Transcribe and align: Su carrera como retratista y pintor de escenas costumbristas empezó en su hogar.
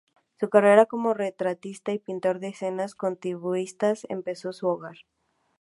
Su 0.39 0.49
carrera 0.49 0.87
como 0.87 1.13
retratista 1.13 1.91
y 1.91 1.99
pintor 1.99 2.39
de 2.39 2.47
escenas 2.47 2.95
costumbristas 2.95 4.07
empezó 4.09 4.47
en 4.47 4.53
su 4.53 4.67
hogar. 4.67 4.97